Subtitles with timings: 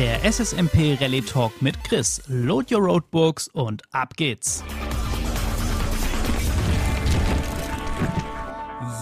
[0.00, 2.22] Der SSMP Rallye Talk mit Chris.
[2.26, 4.64] Load your Roadbooks und ab geht's.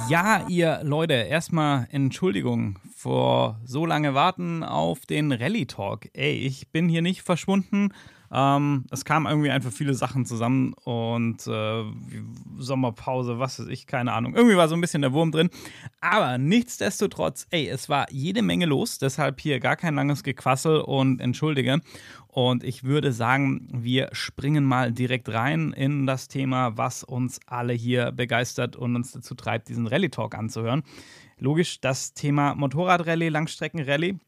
[0.08, 6.08] Ja, ihr Leute, erstmal Entschuldigung vor so lange Warten auf den Rallye Talk.
[6.14, 7.90] Ey, ich bin hier nicht verschwunden.
[8.30, 11.84] Ähm, es kamen irgendwie einfach viele Sachen zusammen und äh,
[12.58, 14.34] Sommerpause, was weiß ich, keine Ahnung.
[14.34, 15.50] Irgendwie war so ein bisschen der Wurm drin.
[16.00, 21.20] Aber nichtsdestotrotz, ey, es war jede Menge los, deshalb hier gar kein langes Gequassel und
[21.20, 21.80] entschuldige.
[22.28, 27.72] Und ich würde sagen, wir springen mal direkt rein in das Thema, was uns alle
[27.72, 30.82] hier begeistert und uns dazu treibt, diesen Rallye Talk anzuhören.
[31.38, 34.18] Logisch, das Thema Motorradrallye, Langstreckenrallye.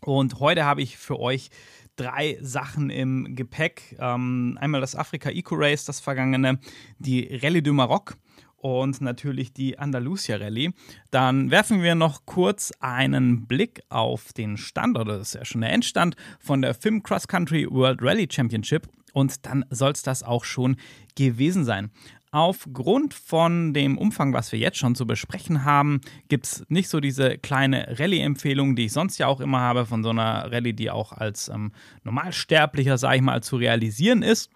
[0.00, 1.48] Und heute habe ich für euch
[1.96, 3.96] drei Sachen im Gepäck.
[3.98, 6.58] Ähm, einmal das Afrika Eco Race, das vergangene,
[6.98, 8.16] die Rallye du Maroc
[8.56, 10.72] und natürlich die Andalusia Rallye.
[11.10, 15.60] Dann werfen wir noch kurz einen Blick auf den Stand, oder das ist ja schon
[15.60, 18.88] der Endstand von der FIM Cross Country World Rally Championship.
[19.12, 20.76] Und dann soll es das auch schon
[21.14, 21.90] gewesen sein.
[22.34, 26.98] Aufgrund von dem Umfang, was wir jetzt schon zu besprechen haben, gibt es nicht so
[26.98, 30.90] diese kleine Rallye-Empfehlung, die ich sonst ja auch immer habe, von so einer Rallye, die
[30.90, 31.70] auch als ähm,
[32.02, 34.50] Normalsterblicher, sage ich mal, zu realisieren ist.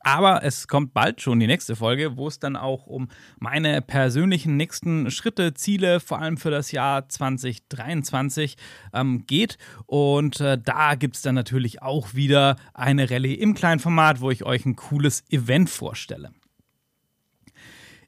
[0.00, 3.06] Aber es kommt bald schon die nächste Folge, wo es dann auch um
[3.38, 8.56] meine persönlichen nächsten Schritte, Ziele, vor allem für das Jahr 2023
[8.92, 9.58] ähm, geht.
[9.86, 14.32] Und äh, da gibt es dann natürlich auch wieder eine Rallye im kleinen Format, wo
[14.32, 16.32] ich euch ein cooles Event vorstelle.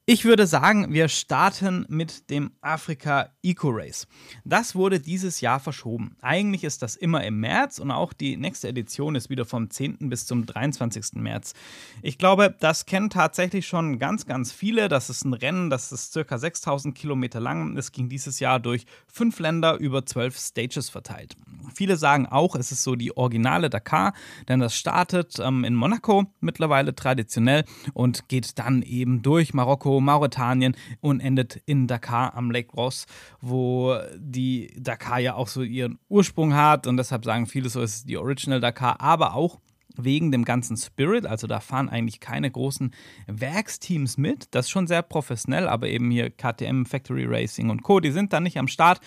[0.04, 4.08] Ich würde sagen, wir starten mit dem Afrika Eco Race.
[4.44, 6.16] Das wurde dieses Jahr verschoben.
[6.20, 10.08] Eigentlich ist das immer im März und auch die nächste Edition ist wieder vom 10.
[10.08, 11.12] bis zum 23.
[11.22, 11.54] März.
[12.02, 14.88] Ich glaube, das kennen tatsächlich schon ganz, ganz viele.
[14.88, 17.76] Das ist ein Rennen, das ist circa 6000 Kilometer lang.
[17.76, 21.36] Es ging dieses Jahr durch fünf Länder über zwölf Stages verteilt.
[21.76, 24.14] Viele sagen auch, es ist so die originale Dakar,
[24.48, 27.64] denn das startet ähm, in Monaco mittlerweile traditionell
[27.94, 33.06] und geht dann eben durch Marokko, Mauretanien und endet in Dakar am Lake Ross,
[33.40, 37.96] wo die Dakar ja auch so ihren Ursprung hat und deshalb sagen viele so, es
[37.96, 39.60] ist die Original Dakar, aber auch
[39.96, 41.26] wegen dem ganzen Spirit.
[41.26, 42.92] Also da fahren eigentlich keine großen
[43.26, 44.54] Werksteams mit.
[44.54, 48.32] Das ist schon sehr professionell, aber eben hier KTM, Factory Racing und Co., die sind
[48.32, 49.00] da nicht am Start.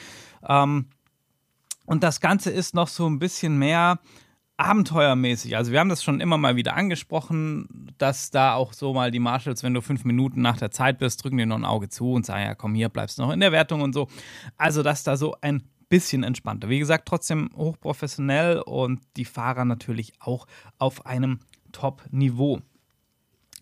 [0.47, 0.87] Ähm,
[1.85, 3.99] und das Ganze ist noch so ein bisschen mehr
[4.57, 5.57] abenteuermäßig.
[5.57, 9.19] Also wir haben das schon immer mal wieder angesprochen, dass da auch so mal die
[9.19, 12.13] Marshalls, wenn du fünf Minuten nach der Zeit bist, drücken dir noch ein Auge zu
[12.13, 14.07] und sagen, ja komm hier, bleibst noch in der Wertung und so.
[14.57, 16.69] Also dass da so ein bisschen entspannter.
[16.69, 21.39] Wie gesagt, trotzdem hochprofessionell und die Fahrer natürlich auch auf einem
[21.71, 22.61] Top-Niveau.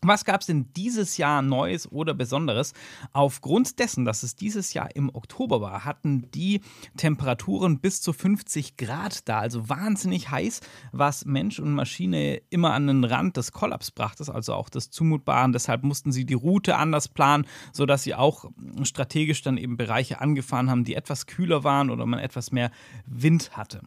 [0.05, 2.73] Was gab es denn dieses Jahr Neues oder Besonderes?
[3.13, 6.61] Aufgrund dessen, dass es dieses Jahr im Oktober war, hatten die
[6.97, 10.59] Temperaturen bis zu 50 Grad da, also wahnsinnig heiß,
[10.91, 15.53] was Mensch und Maschine immer an den Rand des Kollaps brachte, also auch des Zumutbaren.
[15.53, 18.51] Deshalb mussten sie die Route anders planen, sodass sie auch
[18.83, 22.71] strategisch dann eben Bereiche angefahren haben, die etwas kühler waren oder man etwas mehr
[23.05, 23.81] Wind hatte.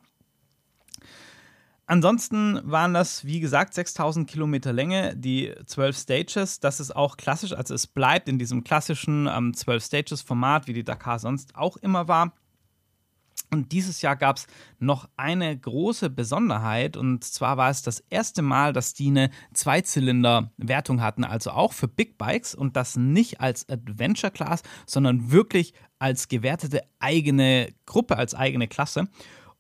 [1.89, 6.59] Ansonsten waren das, wie gesagt, 6000 Kilometer Länge, die 12 Stages.
[6.59, 10.85] Das ist auch klassisch, also es bleibt in diesem klassischen ähm, 12 Stages-Format, wie die
[10.85, 12.33] Dakar sonst auch immer war.
[13.53, 14.47] Und dieses Jahr gab es
[14.81, 21.01] noch eine große Besonderheit und zwar war es das erste Mal, dass die eine Zweizylinder-Wertung
[21.01, 26.27] hatten, also auch für Big Bikes und das nicht als Adventure Class, sondern wirklich als
[26.27, 29.09] gewertete eigene Gruppe, als eigene Klasse.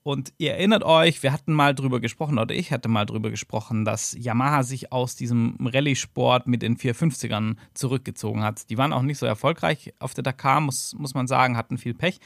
[0.07, 3.85] Und ihr erinnert euch, wir hatten mal drüber gesprochen, oder ich hatte mal drüber gesprochen,
[3.85, 8.71] dass Yamaha sich aus diesem Rallye-Sport mit den 450ern zurückgezogen hat.
[8.71, 11.93] Die waren auch nicht so erfolgreich auf der Dakar, muss, muss man sagen, hatten viel
[11.93, 12.21] Pech.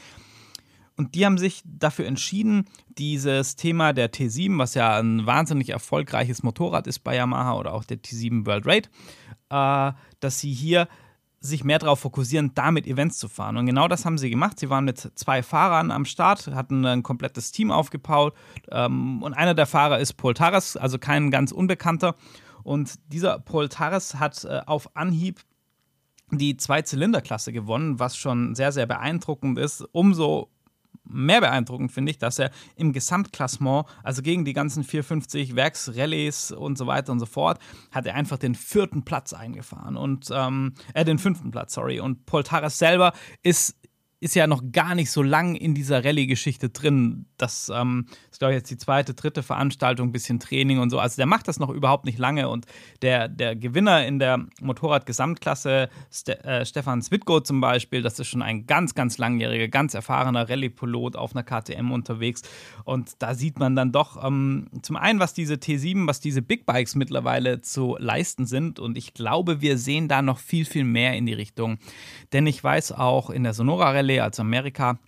[0.98, 2.66] Und die haben sich dafür entschieden,
[2.98, 7.84] dieses Thema der T7, was ja ein wahnsinnig erfolgreiches Motorrad ist bei Yamaha oder auch
[7.84, 8.90] der T7 World Raid,
[9.48, 10.86] äh, dass sie hier
[11.40, 13.56] sich mehr darauf fokussieren, damit Events zu fahren.
[13.56, 14.60] Und genau das haben sie gemacht.
[14.60, 18.34] Sie waren mit zwei Fahrern am Start, hatten ein komplettes Team aufgebaut.
[18.70, 22.14] Ähm, und einer der Fahrer ist Paul Taras, also kein ganz Unbekannter.
[22.62, 25.40] Und dieser Paul Taras hat äh, auf Anhieb
[26.30, 29.82] die Zwei-Zylinder-Klasse gewonnen, was schon sehr, sehr beeindruckend ist.
[29.92, 30.50] Umso
[31.12, 36.78] mehr beeindruckend finde ich, dass er im Gesamtklassement, also gegen die ganzen 450 Werksrallyes und
[36.78, 37.58] so weiter und so fort,
[37.90, 42.00] hat er einfach den vierten Platz eingefahren und ähm, äh, den fünften Platz, sorry.
[42.00, 43.12] Und Paul Taras selber
[43.42, 43.76] ist
[44.20, 47.24] ist ja noch gar nicht so lang in dieser Rallye-Geschichte drin.
[47.38, 50.98] Das ähm, ist, glaube ich, jetzt die zweite, dritte Veranstaltung, ein bisschen Training und so.
[50.98, 52.50] Also der macht das noch überhaupt nicht lange.
[52.50, 52.66] Und
[53.00, 58.42] der, der Gewinner in der Motorrad-Gesamtklasse, Ste äh, Stefan Switko zum Beispiel, das ist schon
[58.42, 62.42] ein ganz, ganz langjähriger, ganz erfahrener Rallye-Pilot auf einer KTM unterwegs.
[62.84, 66.66] Und da sieht man dann doch ähm, zum einen, was diese T7, was diese Big
[66.66, 68.80] Bikes mittlerweile zu leisten sind.
[68.80, 71.78] Und ich glaube, wir sehen da noch viel, viel mehr in die Richtung.
[72.34, 74.98] Denn ich weiß auch in der Sonora Rallye, also Amerika,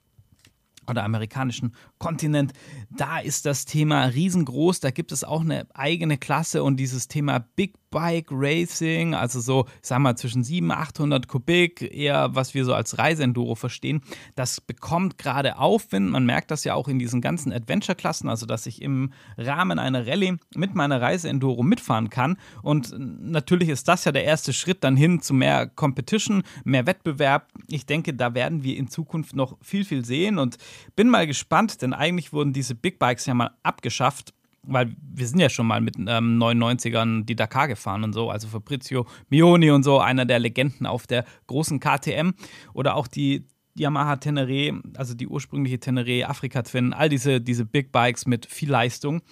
[0.88, 2.52] oder amerikanischen Kontinent,
[2.90, 4.80] da ist das Thema riesengroß.
[4.80, 9.66] Da gibt es auch eine eigene Klasse und dieses Thema Big Bike Racing, also so,
[9.80, 14.00] ich sag mal, zwischen 700, 800 Kubik, eher was wir so als Reiseenduro verstehen,
[14.34, 16.10] das bekommt gerade Aufwind.
[16.10, 20.06] Man merkt das ja auch in diesen ganzen Adventure-Klassen, also dass ich im Rahmen einer
[20.06, 22.38] Rallye mit meiner Reiseenduro mitfahren kann.
[22.62, 27.48] Und natürlich ist das ja der erste Schritt dann hin zu mehr Competition, mehr Wettbewerb.
[27.68, 30.56] Ich denke, da werden wir in Zukunft noch viel, viel sehen und
[30.96, 34.34] bin mal gespannt, denn eigentlich wurden diese Big Bikes ja mal abgeschafft
[34.64, 38.48] weil wir sind ja schon mal mit ähm, 99ern die Dakar gefahren und so, also
[38.48, 42.30] Fabrizio Mioni und so, einer der Legenden auf der großen KTM
[42.72, 47.90] oder auch die Yamaha Tenere, also die ursprüngliche Tenere Afrika Twin, all diese, diese Big
[47.90, 49.22] Bikes mit viel Leistung.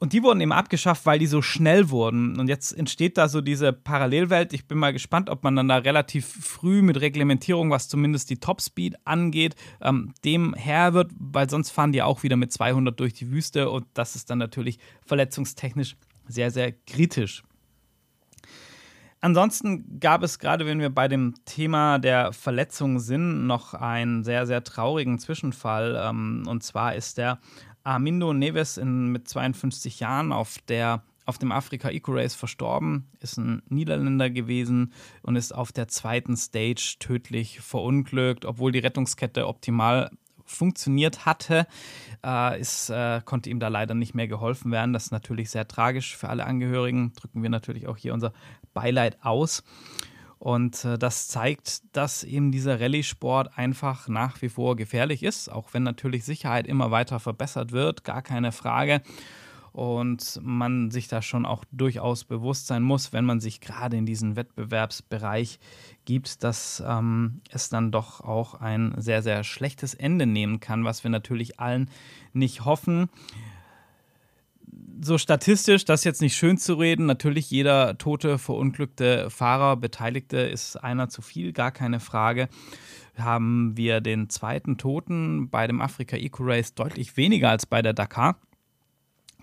[0.00, 2.38] Und die wurden eben abgeschafft, weil die so schnell wurden.
[2.38, 4.52] Und jetzt entsteht da so diese Parallelwelt.
[4.52, 8.38] Ich bin mal gespannt, ob man dann da relativ früh mit Reglementierung, was zumindest die
[8.38, 13.14] Topspeed angeht, ähm, dem Herr wird, weil sonst fahren die auch wieder mit 200 durch
[13.14, 15.96] die Wüste und das ist dann natürlich verletzungstechnisch
[16.28, 17.42] sehr, sehr kritisch.
[19.20, 24.46] Ansonsten gab es gerade, wenn wir bei dem Thema der Verletzung sind, noch einen sehr,
[24.46, 26.00] sehr traurigen Zwischenfall.
[26.00, 27.40] Ähm, und zwar ist der
[27.88, 33.36] Armindo Neves in, mit 52 Jahren auf der auf dem Afrika Eco Race verstorben, ist
[33.36, 40.10] ein Niederländer gewesen und ist auf der zweiten Stage tödlich verunglückt, obwohl die Rettungskette optimal
[40.46, 41.66] funktioniert hatte,
[42.24, 44.94] äh, ist, äh, konnte ihm da leider nicht mehr geholfen werden.
[44.94, 47.12] Das ist natürlich sehr tragisch für alle Angehörigen.
[47.12, 48.32] Drücken wir natürlich auch hier unser
[48.72, 49.62] Beileid aus.
[50.38, 55.74] Und äh, das zeigt, dass eben dieser Rallye-Sport einfach nach wie vor gefährlich ist, auch
[55.74, 59.02] wenn natürlich Sicherheit immer weiter verbessert wird, gar keine Frage.
[59.72, 64.06] Und man sich da schon auch durchaus bewusst sein muss, wenn man sich gerade in
[64.06, 65.60] diesen Wettbewerbsbereich
[66.04, 71.04] gibt, dass ähm, es dann doch auch ein sehr, sehr schlechtes Ende nehmen kann, was
[71.04, 71.90] wir natürlich allen
[72.32, 73.08] nicht hoffen
[75.00, 77.06] so statistisch, das jetzt nicht schön zu reden.
[77.06, 82.48] Natürlich, jeder tote, verunglückte Fahrer, Beteiligte ist einer zu viel, gar keine Frage.
[83.16, 87.92] Haben wir den zweiten Toten bei dem Afrika Eco Race deutlich weniger als bei der
[87.92, 88.38] Dakar.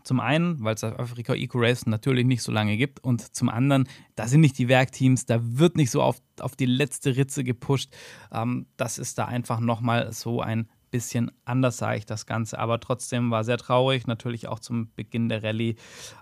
[0.03, 3.49] Zum einen, weil es das Afrika Eco Race natürlich nicht so lange gibt und zum
[3.49, 7.43] anderen, da sind nicht die Werkteams, da wird nicht so auf, auf die letzte Ritze
[7.43, 7.91] gepusht.
[8.31, 12.79] Ähm, das ist da einfach nochmal so ein bisschen anders sah ich das Ganze, aber
[12.79, 15.75] trotzdem war sehr traurig, natürlich auch zum Beginn der Rallye.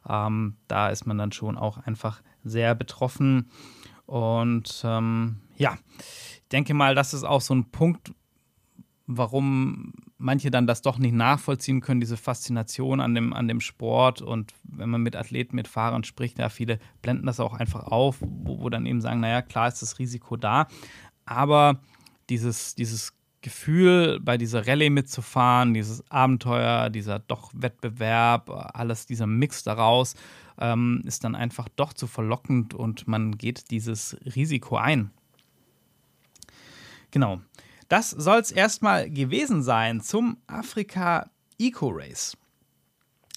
[0.10, 3.52] Ähm, da ist man dann schon auch einfach sehr betroffen.
[4.08, 8.14] Und ähm, ja, ich denke mal, das ist auch so ein Punkt,
[9.06, 14.24] warum manche dann das doch nicht nachvollziehen können, diese Faszination an dem, an dem Sport.
[14.24, 18.18] Und wenn man mit Athleten, mit Fahrern spricht, ja, viele blenden das auch einfach auf,
[18.22, 20.68] wo, wo dann eben sagen, naja, klar ist das Risiko da,
[21.26, 21.80] aber
[22.30, 23.14] dieses, dieses
[23.44, 30.16] Gefühl, bei dieser Rallye mitzufahren, dieses Abenteuer, dieser doch Wettbewerb, alles dieser Mix daraus,
[30.58, 35.12] ähm, ist dann einfach doch zu verlockend und man geht dieses Risiko ein.
[37.12, 37.42] Genau.
[37.90, 42.36] Das soll es erstmal gewesen sein zum Afrika Eco Race.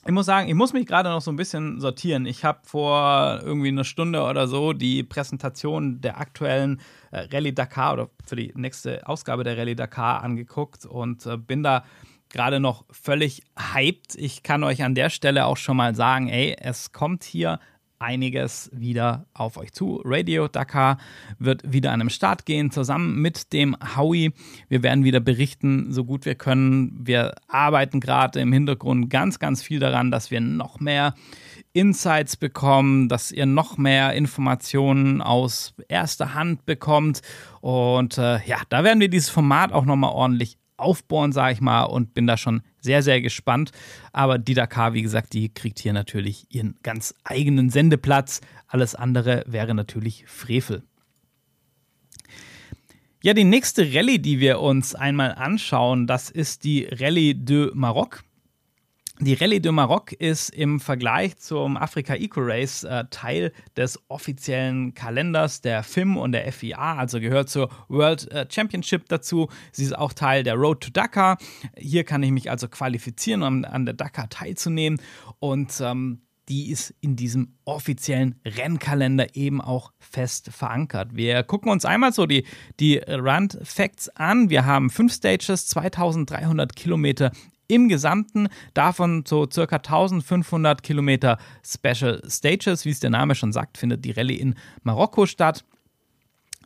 [0.07, 2.27] Ich muss sagen, ich muss mich gerade noch so ein bisschen sortieren.
[2.27, 7.95] Ich habe vor irgendwie einer Stunde oder so die Präsentation der aktuellen äh, Rallye Dakar
[7.95, 11.85] oder für die nächste Ausgabe der Rallye Dakar angeguckt und äh, bin da
[12.29, 14.15] gerade noch völlig hyped.
[14.15, 17.59] Ich kann euch an der Stelle auch schon mal sagen, ey, es kommt hier
[17.99, 20.01] einiges wieder auf euch zu.
[20.05, 20.99] Radio Dakar
[21.39, 24.33] wird wieder an den Start gehen, zusammen mit dem Howie.
[24.69, 27.07] Wir werden wieder berichten, so gut wir können.
[27.07, 31.15] Wir arbeiten gerade im Hintergrund ganz, ganz viel daran, dass wir noch mehr
[31.73, 37.23] Insights bekommen, dass ihr noch mehr Informationen aus erster Hand bekommt.
[37.61, 41.85] Und äh, ja, da werden wir dieses Format auch nochmal ordentlich aufbohren, sage ich mal,
[41.85, 43.73] und bin da schon sehr, sehr gespannt.
[44.13, 48.41] Aber die Dakar, wie gesagt, die kriegt hier natürlich ihren ganz eigenen Sendeplatz.
[48.69, 50.83] Alles andere wäre natürlich Frevel.
[53.23, 58.23] Ja, die nächste Rallye, die wir uns einmal anschauen, das ist die Rallye de Maroc.
[59.19, 64.93] Die Rallye de Maroc ist im Vergleich zum Afrika Eco Race äh, Teil des offiziellen
[64.93, 69.49] Kalenders der FIM und der FIA, also gehört zur World äh, Championship dazu.
[69.73, 71.39] Sie ist auch Teil der Road to Dakar.
[71.79, 75.01] Hier kann ich mich also qualifizieren, um an der Dakar teilzunehmen.
[75.39, 76.21] Und ähm,
[76.51, 81.17] die ist in diesem offiziellen Rennkalender eben auch fest verankert.
[81.17, 82.45] Wir gucken uns einmal so die,
[82.81, 84.51] die Rand Facts an.
[84.51, 87.33] Wir haben fünf Stages, 2300 Kilometer
[87.69, 92.85] im Gesamten, davon so circa 1500 Kilometer Special Stages.
[92.85, 95.65] Wie es der Name schon sagt, findet die Rallye in Marokko statt.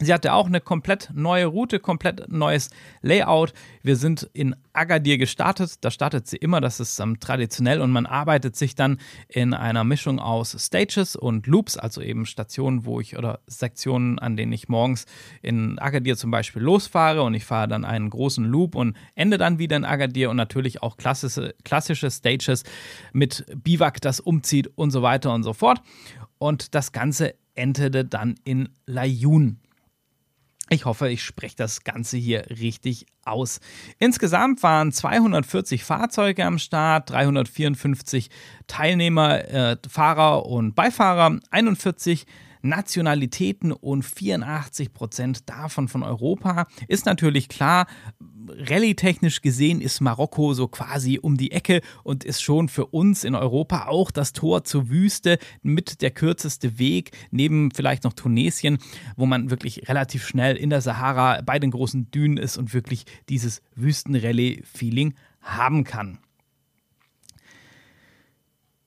[0.03, 2.71] Sie hatte auch eine komplett neue Route, komplett neues
[3.03, 3.53] Layout.
[3.83, 5.85] Wir sind in Agadir gestartet.
[5.85, 9.85] Da startet sie immer, das ist ähm, traditionell und man arbeitet sich dann in einer
[9.85, 14.71] Mischung aus Stages und Loops, also eben Stationen, wo ich oder Sektionen, an denen ich
[14.71, 15.05] morgens
[15.43, 19.59] in Agadir zum Beispiel losfahre und ich fahre dann einen großen Loop und ende dann
[19.59, 22.63] wieder in Agadir und natürlich auch klassische, klassische Stages
[23.13, 25.83] mit Biwak, das umzieht und so weiter und so fort.
[26.39, 29.59] Und das Ganze endete dann in Layun.
[30.73, 33.59] Ich hoffe, ich spreche das Ganze hier richtig aus.
[33.99, 38.31] Insgesamt waren 240 Fahrzeuge am Start, 354
[38.69, 42.25] Teilnehmer, äh, Fahrer und Beifahrer, 41
[42.63, 46.67] Nationalitäten und 84 Prozent davon von Europa.
[46.87, 47.87] Ist natürlich klar,
[48.57, 53.35] rallye-technisch gesehen ist Marokko so quasi um die Ecke und ist schon für uns in
[53.35, 58.79] Europa auch das Tor zur Wüste mit der kürzeste Weg, neben vielleicht noch Tunesien,
[59.17, 63.05] wo man wirklich relativ schnell in der Sahara bei den großen Dünen ist und wirklich
[63.29, 66.19] dieses Wüsten-Rallye-Feeling haben kann.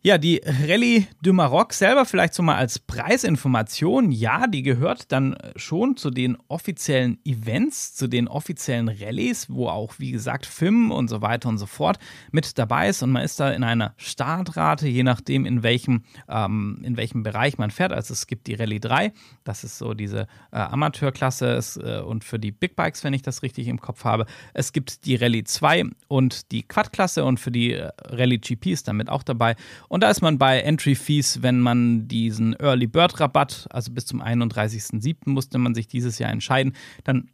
[0.05, 4.12] Ja, die Rallye du Maroc selber vielleicht so mal als Preisinformation.
[4.12, 9.93] Ja, die gehört dann schon zu den offiziellen Events, zu den offiziellen Rallyes, wo auch,
[10.00, 12.00] wie gesagt, FIM und so weiter und so fort
[12.33, 13.01] mit dabei ist.
[13.01, 17.57] Und man ist da in einer Startrate, je nachdem, in welchem, ähm, in welchem Bereich
[17.57, 17.93] man fährt.
[17.93, 19.13] Also es gibt die Rallye 3,
[19.45, 23.41] das ist so diese äh, Amateurklasse äh, und für die Big Bikes, wenn ich das
[23.41, 24.25] richtig im Kopf habe.
[24.53, 28.89] Es gibt die Rallye 2 und die Quad-Klasse und für die äh, Rallye GP ist
[28.89, 29.55] damit auch dabei.
[29.93, 34.07] Und da ist man bei Entry Fees, wenn man diesen Early Bird Rabatt, also bis
[34.07, 35.29] zum 31.07.
[35.29, 36.73] musste man sich dieses Jahr entscheiden,
[37.03, 37.29] dann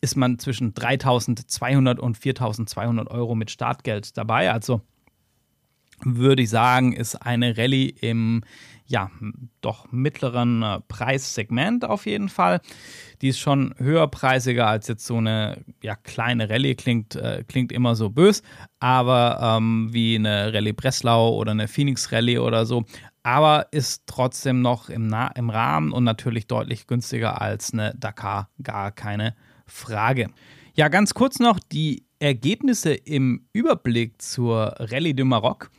[0.00, 4.52] ist man zwischen 3.200 und 4.200 Euro mit Startgeld dabei.
[4.52, 4.82] Also
[6.00, 8.44] würde ich sagen, ist eine Rallye im
[8.86, 9.10] ja,
[9.60, 12.60] doch mittleren äh, Preissegment auf jeden Fall.
[13.20, 17.94] Die ist schon höherpreisiger als jetzt so eine ja, kleine Rallye, klingt, äh, klingt immer
[17.96, 18.42] so bös,
[18.78, 22.84] aber ähm, wie eine Rallye Breslau oder eine Phoenix Rallye oder so.
[23.22, 28.50] Aber ist trotzdem noch im, Na im Rahmen und natürlich deutlich günstiger als eine Dakar,
[28.62, 29.34] gar keine
[29.66, 30.28] Frage.
[30.74, 35.70] Ja, ganz kurz noch die Ergebnisse im Überblick zur Rallye de Maroc.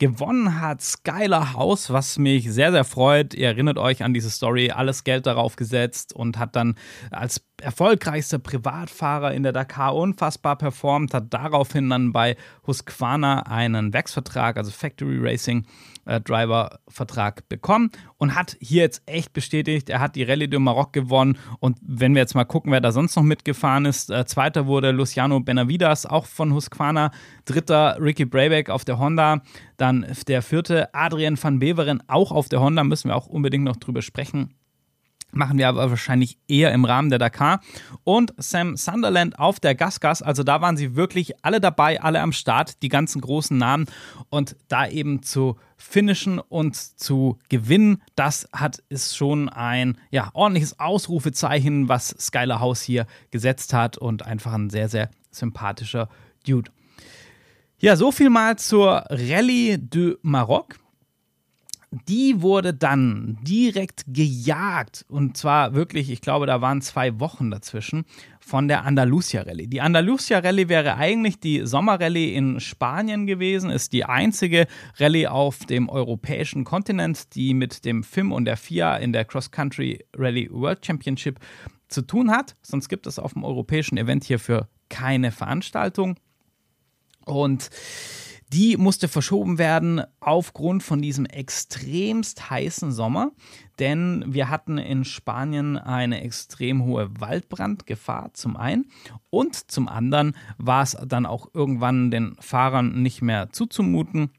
[0.00, 3.34] Gewonnen hat Skylar House, was mich sehr, sehr freut.
[3.34, 6.76] Ihr erinnert euch an diese Story, alles Geld darauf gesetzt und hat dann
[7.10, 14.56] als erfolgreichster Privatfahrer in der Dakar unfassbar performt, hat daraufhin dann bei Husqvarna einen Werksvertrag,
[14.56, 15.66] also Factory Racing
[16.08, 20.58] äh, Driver Vertrag bekommen und hat hier jetzt echt bestätigt, er hat die Rallye de
[20.58, 24.24] Maroc gewonnen und wenn wir jetzt mal gucken, wer da sonst noch mitgefahren ist, äh,
[24.26, 27.10] zweiter wurde Luciano Benavidas, auch von Husqvarna,
[27.44, 29.42] dritter Ricky Brayback auf der Honda,
[29.76, 33.76] dann der vierte Adrian van Beveren auch auf der Honda, müssen wir auch unbedingt noch
[33.76, 34.57] drüber sprechen.
[35.30, 37.60] Machen wir aber wahrscheinlich eher im Rahmen der Dakar.
[38.02, 42.32] Und Sam Sunderland auf der Gasgas, also da waren sie wirklich alle dabei, alle am
[42.32, 43.86] Start, die ganzen großen Namen.
[44.30, 50.80] Und da eben zu finishen und zu gewinnen, das hat ist schon ein ja, ordentliches
[50.80, 56.08] Ausrufezeichen, was Skylar House hier gesetzt hat und einfach ein sehr, sehr sympathischer
[56.46, 56.70] Dude.
[57.80, 60.76] Ja, so viel mal zur Rallye du Maroc
[61.90, 68.04] die wurde dann direkt gejagt und zwar wirklich, ich glaube, da waren zwei Wochen dazwischen
[68.40, 69.66] von der Andalusia Rallye.
[69.66, 74.66] Die Andalusia Rallye wäre eigentlich die Sommerrallye in Spanien gewesen, ist die einzige
[74.98, 79.50] Rallye auf dem europäischen Kontinent, die mit dem FIM und der FIA in der Cross
[79.50, 81.38] Country Rallye World Championship
[81.88, 82.54] zu tun hat.
[82.60, 86.16] Sonst gibt es auf dem europäischen Event hierfür keine Veranstaltung.
[87.24, 87.70] Und
[88.52, 93.32] die musste verschoben werden aufgrund von diesem extremst heißen Sommer,
[93.78, 98.86] denn wir hatten in Spanien eine extrem hohe Waldbrandgefahr zum einen.
[99.30, 104.30] Und zum anderen war es dann auch irgendwann den Fahrern nicht mehr zuzumuten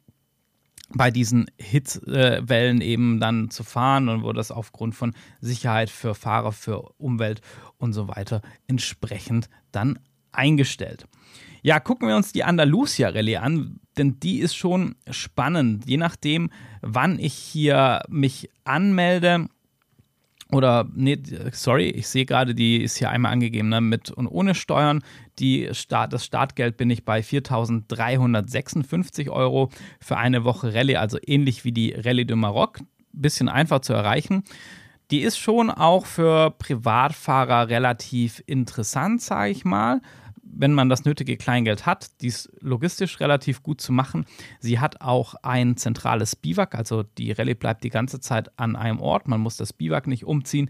[0.92, 4.10] bei diesen Hitzwellen eben dann zu fahren.
[4.10, 7.42] Und wurde das aufgrund von Sicherheit für Fahrer, für Umwelt
[7.78, 10.00] und so weiter entsprechend dann
[10.32, 11.06] eingestellt.
[11.62, 15.86] Ja, gucken wir uns die Andalusia Rallye an, denn die ist schon spannend.
[15.86, 16.50] Je nachdem,
[16.82, 19.48] wann ich hier mich anmelde,
[20.52, 24.56] oder, nee, sorry, ich sehe gerade, die ist hier einmal angegeben, ne, mit und ohne
[24.56, 25.04] Steuern.
[25.38, 31.66] Die Start, das Startgeld bin ich bei 4.356 Euro für eine Woche Rallye, also ähnlich
[31.66, 32.80] wie die Rallye de Maroc.
[33.14, 34.44] Bisschen einfach zu erreichen.
[35.12, 40.02] Die ist schon auch für Privatfahrer relativ interessant, sage ich mal
[40.52, 42.22] wenn man das nötige Kleingeld hat.
[42.22, 44.26] Die ist logistisch relativ gut zu machen.
[44.60, 49.00] Sie hat auch ein zentrales Biwak, also die Rallye bleibt die ganze Zeit an einem
[49.00, 49.28] Ort.
[49.28, 50.70] Man muss das Biwak nicht umziehen.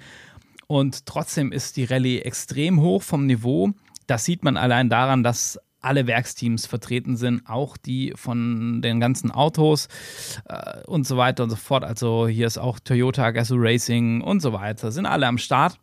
[0.67, 3.71] Und trotzdem ist die Rallye extrem hoch vom Niveau.
[4.07, 9.31] Das sieht man allein daran, dass alle Werksteams vertreten sind, auch die von den ganzen
[9.31, 9.87] Autos
[10.45, 11.83] äh, und so weiter und so fort.
[11.83, 15.79] Also hier ist auch Toyota, Gazoo Racing und so weiter, sind alle am Start.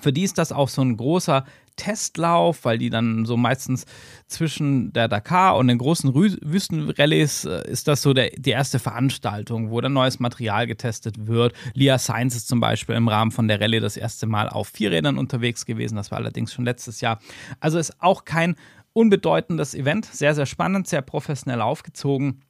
[0.00, 1.44] Für die ist das auch so ein großer
[1.76, 3.86] Testlauf, weil die dann so meistens
[4.26, 9.70] zwischen der Dakar und den großen Wüstenrallyes äh, ist das so der, die erste Veranstaltung,
[9.70, 11.54] wo dann neues Material getestet wird.
[11.74, 15.18] Lia Sainz ist zum Beispiel im Rahmen von der Rallye das erste Mal auf Vierrädern
[15.18, 15.96] unterwegs gewesen.
[15.96, 17.18] Das war allerdings schon letztes Jahr.
[17.60, 18.56] Also ist auch kein
[18.92, 20.06] unbedeutendes Event.
[20.06, 22.42] Sehr, sehr spannend, sehr professionell aufgezogen.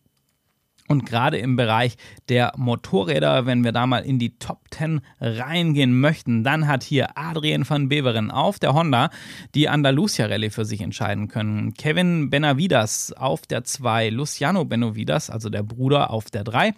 [0.89, 1.97] Und gerade im Bereich
[2.29, 7.17] der Motorräder, wenn wir da mal in die Top 10 reingehen möchten, dann hat hier
[7.17, 9.11] Adrian van Beveren auf der Honda
[9.55, 11.75] die Andalusia Rallye für sich entscheiden können.
[11.75, 16.75] Kevin Benavidas auf der 2, Luciano Benavidas, also der Bruder, auf der 3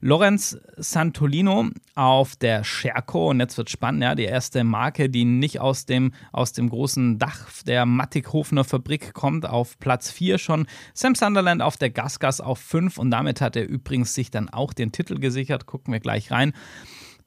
[0.00, 3.30] Lorenz Santolino auf der Scherko.
[3.30, 7.18] Und jetzt wird spannend, ja, die erste Marke, die nicht aus dem, aus dem großen
[7.18, 10.66] Dach der Mattighofener Fabrik kommt, auf Platz 4 schon.
[10.94, 14.72] Sam Sunderland auf der Gasgas auf 5 und damit hat er übrigens sich dann auch
[14.72, 15.66] den Titel gesichert.
[15.66, 16.52] Gucken wir gleich rein.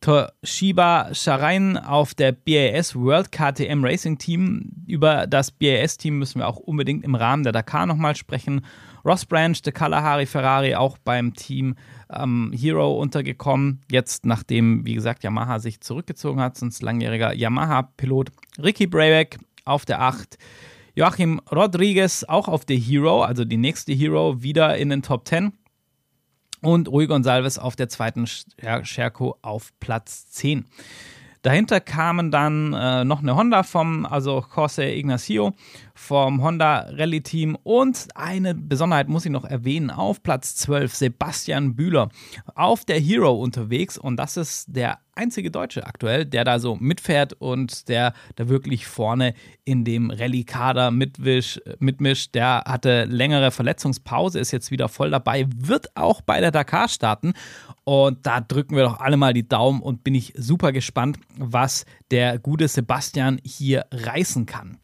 [0.02, 4.84] Toshiba Sharain auf der BAS World KTM Racing Team.
[4.88, 8.66] Über das BAS-Team müssen wir auch unbedingt im Rahmen der Dakar nochmal sprechen.
[9.06, 11.76] Ross Branch, der Kalahari Ferrari auch beim Team
[12.12, 13.82] ähm, Hero untergekommen.
[13.90, 18.32] Jetzt, nachdem, wie gesagt, Yamaha sich zurückgezogen hat, es langjähriger Yamaha-Pilot.
[18.62, 20.38] Ricky Brayback auf der 8.
[20.94, 25.54] Joachim Rodriguez auch auf der Hero, also die nächste Hero, wieder in den Top 10.
[26.62, 30.66] Und Rui Gonsalves auf der zweiten Scherko auf Platz 10.
[31.42, 35.54] Dahinter kamen dann äh, noch eine Honda vom, also José Ignacio
[35.96, 41.76] vom Honda Rallye Team und eine Besonderheit muss ich noch erwähnen, auf Platz 12 Sebastian
[41.76, 42.10] Bühler
[42.54, 47.34] auf der Hero unterwegs und das ist der einzige Deutsche aktuell, der da so mitfährt
[47.34, 52.34] und der da wirklich vorne in dem Rallye-Kader mitmischt.
[52.34, 57.34] Der hatte längere Verletzungspause, ist jetzt wieder voll dabei, wird auch bei der Dakar starten
[57.84, 61.86] und da drücken wir doch alle mal die Daumen und bin ich super gespannt, was
[62.10, 64.80] der gute Sebastian hier reißen kann.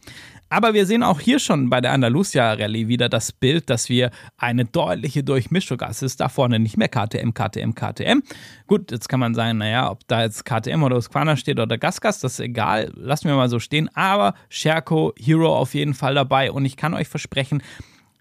[0.49, 4.11] Aber wir sehen auch hier schon bei der Andalusia Rallye wieder das Bild, dass wir
[4.37, 5.97] eine deutliche Durchmischung hast.
[5.97, 8.23] Es ist da vorne nicht mehr KTM, KTM, KTM.
[8.65, 12.19] Gut, jetzt kann man sagen, naja, ob da jetzt KTM oder Husqvarna steht oder Gasgas,
[12.19, 12.91] das ist egal.
[12.95, 13.89] Lassen wir mal so stehen.
[13.93, 16.51] Aber Sherco, Hero auf jeden Fall dabei.
[16.51, 17.61] Und ich kann euch versprechen,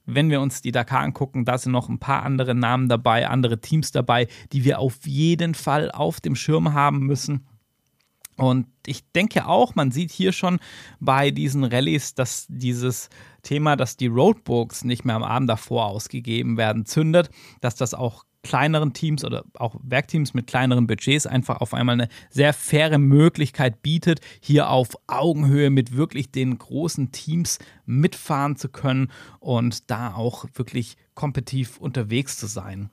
[0.05, 3.61] wenn wir uns die Dakar angucken, da sind noch ein paar andere Namen dabei, andere
[3.61, 7.47] Teams dabei, die wir auf jeden Fall auf dem Schirm haben müssen.
[8.37, 10.59] Und ich denke auch, man sieht hier schon
[11.01, 13.09] bei diesen Rallyes, dass dieses
[13.43, 18.25] Thema, dass die Roadbooks nicht mehr am Abend davor ausgegeben werden, zündet, dass das auch
[18.47, 23.83] kleineren Teams oder auch Werkteams mit kleineren Budgets einfach auf einmal eine sehr faire Möglichkeit
[23.83, 30.47] bietet, hier auf Augenhöhe mit wirklich den großen Teams mitfahren zu können und da auch
[30.55, 32.91] wirklich kompetitiv unterwegs zu sein.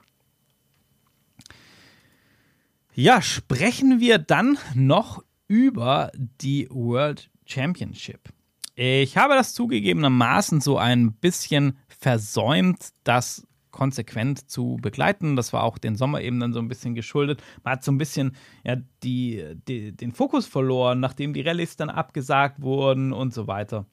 [2.96, 8.28] Ja, sprechen wir dann noch über die World Championship.
[8.74, 15.36] Ich habe das zugegebenermaßen so ein bisschen versäumt, das konsequent zu begleiten.
[15.36, 17.42] Das war auch den Sommer eben dann so ein bisschen geschuldet.
[17.64, 21.90] Man hat so ein bisschen ja, die, die, den Fokus verloren, nachdem die Rallyes dann
[21.90, 23.86] abgesagt wurden und so weiter.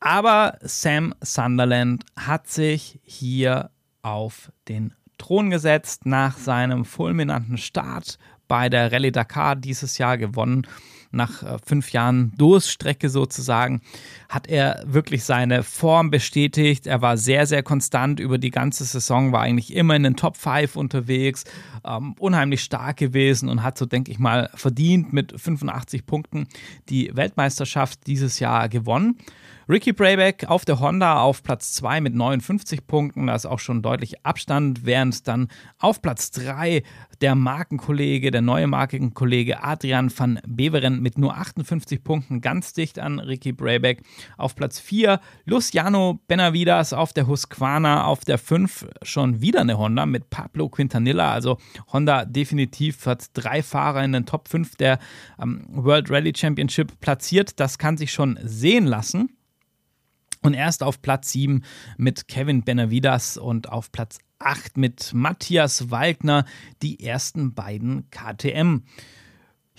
[0.00, 8.18] Aber Sam Sunderland hat sich hier auf den Thron gesetzt nach seinem fulminanten Start
[8.50, 10.66] bei der Rallye Dakar dieses Jahr gewonnen.
[11.12, 13.80] Nach äh, fünf Jahren Durststrecke sozusagen
[14.30, 16.86] hat er wirklich seine Form bestätigt.
[16.86, 20.36] Er war sehr, sehr konstant über die ganze Saison, war eigentlich immer in den Top
[20.36, 21.44] 5 unterwegs,
[21.84, 26.46] ähm, unheimlich stark gewesen und hat so, denke ich mal, verdient mit 85 Punkten
[26.88, 29.18] die Weltmeisterschaft dieses Jahr gewonnen.
[29.70, 33.82] Ricky Brayback auf der Honda auf Platz 2 mit 59 Punkten, da ist auch schon
[33.82, 35.46] deutlich Abstand, während dann
[35.78, 36.82] auf Platz 3
[37.20, 43.20] der Markenkollege, der neue Markenkollege Adrian van Beveren mit nur 58 Punkten ganz dicht an
[43.20, 44.02] Ricky Brayback.
[44.36, 50.06] Auf Platz 4 Luciano Benavidas auf der Husqvarna, auf der 5 schon wieder eine Honda
[50.06, 51.32] mit Pablo Quintanilla.
[51.32, 51.58] Also
[51.92, 54.98] Honda definitiv hat drei Fahrer in den Top 5 der
[55.40, 57.58] ähm, World Rally Championship platziert.
[57.60, 59.30] Das kann sich schon sehen lassen.
[60.42, 61.62] Und erst auf Platz 7
[61.98, 66.46] mit Kevin Benavidas und auf Platz 8 mit Matthias Waldner
[66.82, 68.84] die ersten beiden KTM.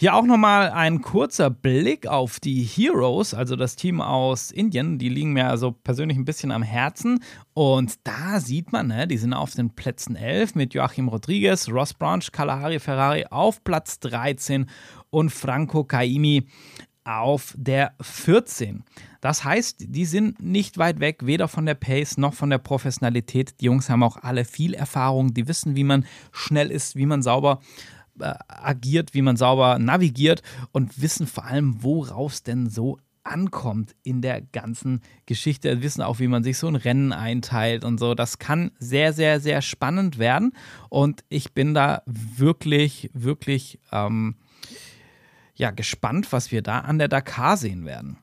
[0.01, 4.97] Hier auch nochmal ein kurzer Blick auf die Heroes, also das Team aus Indien.
[4.97, 7.23] Die liegen mir also persönlich ein bisschen am Herzen.
[7.53, 11.93] Und da sieht man, ne, die sind auf den Plätzen 11 mit Joachim Rodriguez, Ross
[11.93, 14.65] Branch, Kalahari Ferrari auf Platz 13
[15.11, 16.47] und Franco Kaimi
[17.03, 18.83] auf der 14.
[19.21, 23.61] Das heißt, die sind nicht weit weg, weder von der Pace noch von der Professionalität.
[23.61, 27.21] Die Jungs haben auch alle viel Erfahrung, die wissen, wie man schnell ist, wie man
[27.21, 27.59] sauber
[28.19, 33.95] äh, agiert, wie man sauber navigiert und wissen vor allem, worauf es denn so ankommt
[34.03, 35.81] in der ganzen Geschichte.
[35.81, 38.15] Wissen auch, wie man sich so ein Rennen einteilt und so.
[38.15, 40.53] Das kann sehr, sehr, sehr spannend werden.
[40.89, 44.35] Und ich bin da wirklich, wirklich ähm,
[45.55, 48.17] ja, gespannt, was wir da an der Dakar sehen werden.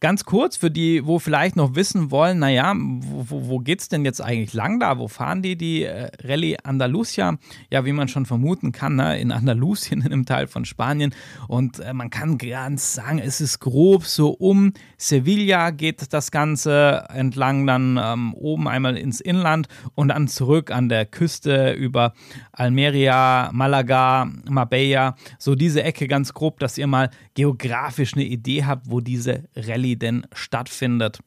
[0.00, 4.06] Ganz kurz für die, wo vielleicht noch wissen wollen, naja, wo, wo, geht es denn
[4.06, 4.96] jetzt eigentlich lang da?
[4.96, 7.36] Wo fahren die die äh, Rallye Andalusia?
[7.68, 11.14] Ja, wie man schon vermuten kann, ne, in Andalusien, in einem Teil von Spanien.
[11.48, 17.04] Und äh, man kann ganz sagen, es ist grob so um Sevilla geht das Ganze
[17.10, 22.14] entlang, dann ähm, oben einmal ins Inland und dann zurück an der Küste über
[22.52, 25.16] Almeria, Malaga, Marbella.
[25.38, 29.89] So diese Ecke ganz grob, dass ihr mal geografisch eine Idee habt, wo diese Rallye
[29.96, 31.20] denn stattfindet.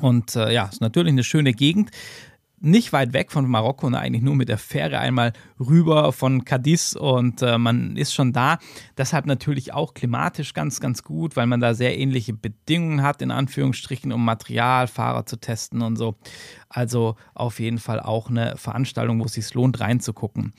[0.00, 1.90] Und äh, ja, ist natürlich eine schöne Gegend.
[2.60, 6.96] Nicht weit weg von Marokko und eigentlich nur mit der Fähre einmal rüber von Cadiz
[6.98, 8.58] und äh, man ist schon da.
[8.96, 13.30] Deshalb natürlich auch klimatisch ganz, ganz gut, weil man da sehr ähnliche Bedingungen hat, in
[13.30, 16.16] Anführungsstrichen, um Materialfahrer zu testen und so.
[16.68, 20.52] Also auf jeden Fall auch eine Veranstaltung, wo es sich lohnt, reinzugucken.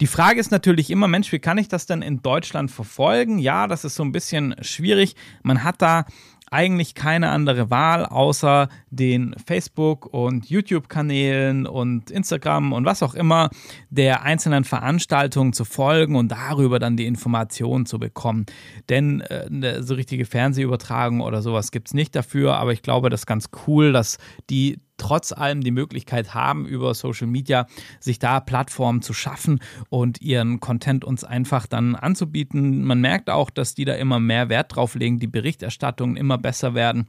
[0.00, 3.38] Die Frage ist natürlich immer, Mensch, wie kann ich das denn in Deutschland verfolgen?
[3.38, 5.14] Ja, das ist so ein bisschen schwierig.
[5.42, 6.06] Man hat da
[6.54, 13.50] eigentlich keine andere Wahl, außer den Facebook- und YouTube-Kanälen und Instagram und was auch immer
[13.90, 18.46] der einzelnen Veranstaltungen zu folgen und darüber dann die Informationen zu bekommen.
[18.88, 23.10] Denn äh, eine so richtige Fernsehübertragung oder sowas gibt es nicht dafür, aber ich glaube,
[23.10, 27.66] das ist ganz cool, dass die trotz allem die Möglichkeit haben, über Social Media
[28.00, 32.84] sich da Plattformen zu schaffen und ihren Content uns einfach dann anzubieten.
[32.84, 36.74] Man merkt auch, dass die da immer mehr Wert drauf legen, die Berichterstattungen immer besser
[36.74, 37.08] werden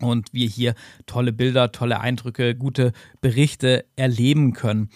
[0.00, 0.74] und wir hier
[1.06, 4.90] tolle Bilder, tolle Eindrücke, gute Berichte erleben können.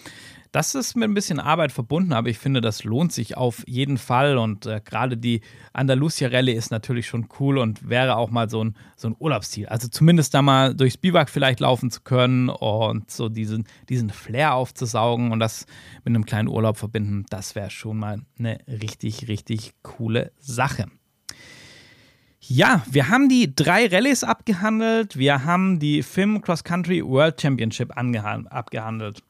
[0.55, 3.97] Das ist mit ein bisschen Arbeit verbunden, aber ich finde, das lohnt sich auf jeden
[3.97, 4.37] Fall.
[4.37, 5.41] Und äh, gerade die
[5.73, 9.65] Andalusia Rallye ist natürlich schon cool und wäre auch mal so ein, so ein Urlaubsziel.
[9.65, 14.53] Also zumindest da mal durchs Biwak vielleicht laufen zu können und so diesen, diesen Flair
[14.53, 15.65] aufzusaugen und das
[16.05, 20.85] mit einem kleinen Urlaub verbinden, das wäre schon mal eine richtig, richtig coole Sache.
[22.39, 25.17] Ja, wir haben die drei Rallyes abgehandelt.
[25.17, 29.21] Wir haben die FIM Cross Country World Championship abgehandelt.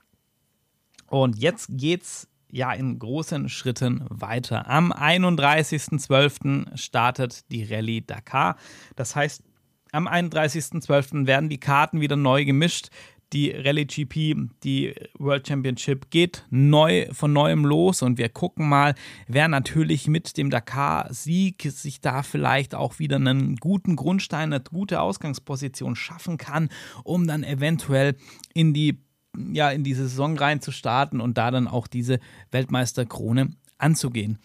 [1.08, 4.70] Und jetzt geht's ja in großen Schritten weiter.
[4.70, 6.78] Am 31.12.
[6.78, 8.56] startet die Rallye Dakar.
[8.96, 9.44] Das heißt,
[9.92, 11.28] am 31.12.
[11.28, 12.90] werden die Karten wieder neu gemischt.
[13.34, 18.94] Die Rallye GP, die World Championship geht neu von neuem los und wir gucken mal,
[19.28, 25.02] wer natürlich mit dem Dakar-Sieg sich da vielleicht auch wieder einen guten Grundstein, eine gute
[25.02, 26.70] Ausgangsposition schaffen kann,
[27.04, 28.16] um dann eventuell
[28.54, 29.05] in die
[29.54, 32.20] ja, in diese Saison rein zu starten und da dann auch diese
[32.52, 34.40] Weltmeisterkrone anzugehen.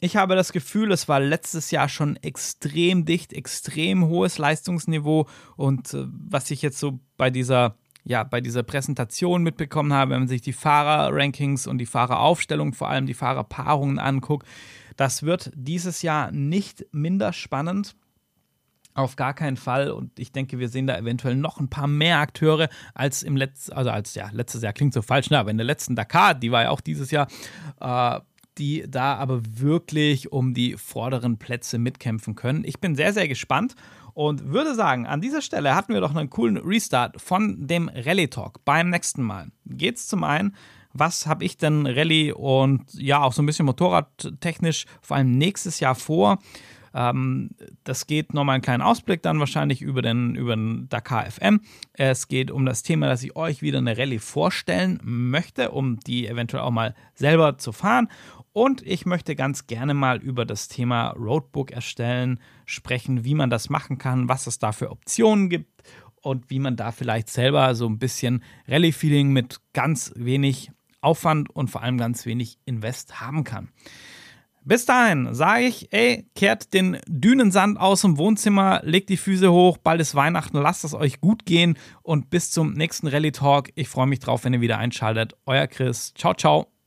[0.00, 5.92] Ich habe das Gefühl, es war letztes Jahr schon extrem dicht, extrem hohes Leistungsniveau und
[5.92, 10.28] äh, was ich jetzt so bei dieser ja, bei dieser Präsentation mitbekommen habe, wenn man
[10.28, 14.46] sich die Fahrerrankings und die Fahreraufstellung, vor allem die Fahrerpaarungen anguckt,
[14.96, 17.94] das wird dieses Jahr nicht minder spannend.
[19.00, 19.90] Auf gar keinen Fall.
[19.90, 23.72] Und ich denke, wir sehen da eventuell noch ein paar mehr Akteure als im letzten,
[23.72, 25.38] also als ja, letztes Jahr klingt so falsch, ne?
[25.38, 27.28] aber in der letzten Dakar, die war ja auch dieses Jahr,
[27.80, 28.20] äh,
[28.58, 32.62] die da aber wirklich um die vorderen Plätze mitkämpfen können.
[32.64, 33.74] Ich bin sehr, sehr gespannt
[34.12, 38.28] und würde sagen, an dieser Stelle hatten wir doch einen coolen Restart von dem Rallye
[38.28, 38.64] Talk.
[38.66, 40.54] Beim nächsten Mal geht es zum einen
[40.92, 45.80] was habe ich denn Rallye und ja auch so ein bisschen motorradtechnisch vor allem nächstes
[45.80, 46.38] Jahr vor?
[46.94, 47.50] Ähm,
[47.84, 51.60] das geht nochmal einen kleinen Ausblick dann wahrscheinlich über den, über den Dakar FM.
[51.92, 56.26] Es geht um das Thema, dass ich euch wieder eine Rallye vorstellen möchte, um die
[56.26, 58.08] eventuell auch mal selber zu fahren.
[58.52, 63.70] Und ich möchte ganz gerne mal über das Thema Roadbook erstellen sprechen, wie man das
[63.70, 65.84] machen kann, was es da für Optionen gibt
[66.20, 71.70] und wie man da vielleicht selber so ein bisschen Rallye-Feeling mit ganz wenig Aufwand und
[71.70, 73.70] vor allem ganz wenig Invest haben kann.
[74.62, 79.78] Bis dahin sage ich, ey, kehrt den Dünensand aus dem Wohnzimmer, legt die Füße hoch,
[79.78, 83.70] bald ist Weihnachten, lasst es euch gut gehen und bis zum nächsten Rallye Talk.
[83.74, 85.34] Ich freue mich drauf, wenn ihr wieder einschaltet.
[85.46, 86.12] Euer Chris.
[86.14, 86.79] Ciao, ciao.